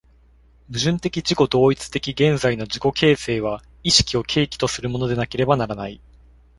[0.67, 6.01] 矛盾的自己同一的現在の自己形成は意識を契機とするものでなければならない。